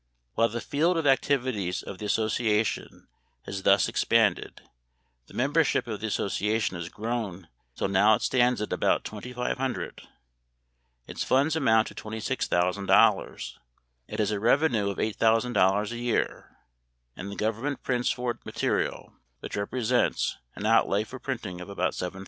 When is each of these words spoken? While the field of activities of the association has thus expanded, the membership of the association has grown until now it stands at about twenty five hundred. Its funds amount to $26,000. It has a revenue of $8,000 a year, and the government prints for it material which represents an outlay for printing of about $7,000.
While 0.33 0.49
the 0.49 0.61
field 0.61 0.97
of 0.97 1.05
activities 1.05 1.83
of 1.83 1.99
the 1.99 2.07
association 2.07 3.07
has 3.45 3.61
thus 3.61 3.87
expanded, 3.87 4.63
the 5.27 5.35
membership 5.35 5.85
of 5.85 5.99
the 5.99 6.07
association 6.07 6.75
has 6.75 6.89
grown 6.89 7.49
until 7.75 7.87
now 7.87 8.15
it 8.15 8.23
stands 8.23 8.63
at 8.63 8.73
about 8.73 9.03
twenty 9.03 9.31
five 9.31 9.59
hundred. 9.59 10.01
Its 11.05 11.23
funds 11.23 11.55
amount 11.55 11.87
to 11.89 11.93
$26,000. 11.93 13.53
It 14.07 14.17
has 14.17 14.31
a 14.31 14.39
revenue 14.39 14.89
of 14.89 14.97
$8,000 14.97 15.91
a 15.91 15.97
year, 15.99 16.57
and 17.15 17.29
the 17.31 17.35
government 17.35 17.83
prints 17.83 18.09
for 18.09 18.31
it 18.31 18.43
material 18.43 19.13
which 19.41 19.55
represents 19.55 20.35
an 20.55 20.65
outlay 20.65 21.03
for 21.03 21.19
printing 21.19 21.61
of 21.61 21.69
about 21.69 21.93
$7,000. 21.93 22.19